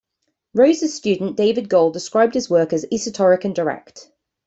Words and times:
Rose's 0.55 0.95
student 0.95 1.37
David 1.37 1.69
Gold 1.69 1.93
described 1.93 2.33
his 2.33 2.49
work 2.49 2.73
as 2.73 2.87
esoteric 2.91 3.45
and 3.45 3.53
direct. 3.55 4.09